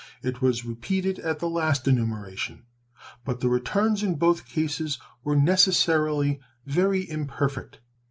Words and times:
It 0.23 0.41
was 0.41 0.65
repeated 0.65 1.19
at 1.19 1.37
the 1.37 1.47
last 1.47 1.87
enumeration, 1.87 2.63
but 3.23 3.39
the 3.39 3.49
returns 3.49 4.01
in 4.01 4.15
both 4.15 4.47
cases 4.49 4.97
were 5.23 5.35
necessarily 5.35 6.39
very 6.65 7.07
imperfect. 7.07 7.81